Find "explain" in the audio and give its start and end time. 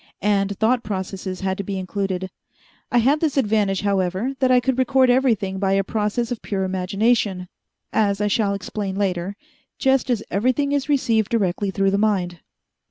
8.55-8.95